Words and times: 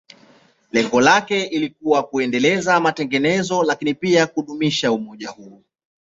Lengo 0.71 1.01
lake 1.01 1.45
lilikuwa 1.49 2.03
kuendeleza 2.03 2.79
matengenezo, 2.79 3.63
lakini 3.63 3.93
pia 3.93 4.27
kudumisha 4.27 4.91
umoja 4.91 5.29
huo. 5.29 5.63